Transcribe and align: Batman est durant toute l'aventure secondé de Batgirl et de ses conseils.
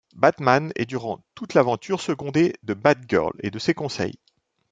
Batman 0.15 0.71
est 0.77 0.87
durant 0.87 1.23
toute 1.35 1.53
l'aventure 1.53 2.01
secondé 2.01 2.55
de 2.63 2.73
Batgirl 2.73 3.33
et 3.41 3.51
de 3.51 3.59
ses 3.59 3.75
conseils. 3.75 4.17